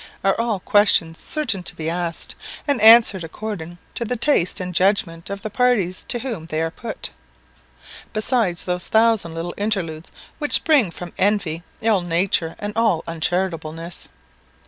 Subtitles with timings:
[0.23, 2.33] are all questions certain to be asked,
[2.67, 6.71] and answered according to the taste and judgment of the parties to whom they are
[6.71, 7.11] put;
[8.11, 14.09] besides those thousand little interludes which spring from envy, ill nature, and all uncharitableness.